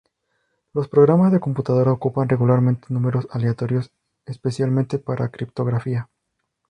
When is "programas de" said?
0.87-1.39